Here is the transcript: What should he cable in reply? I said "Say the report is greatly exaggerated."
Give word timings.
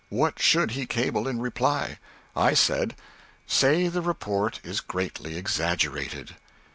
What 0.09 0.39
should 0.41 0.71
he 0.71 0.87
cable 0.87 1.27
in 1.27 1.37
reply? 1.39 1.99
I 2.35 2.55
said 2.55 2.95
"Say 3.45 3.87
the 3.87 4.01
report 4.01 4.59
is 4.63 4.81
greatly 4.81 5.37
exaggerated." 5.37 6.37